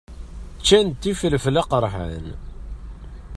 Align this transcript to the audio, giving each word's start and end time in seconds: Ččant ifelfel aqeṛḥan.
Ččant 0.59 1.03
ifelfel 1.11 1.59
aqeṛḥan. 1.61 2.25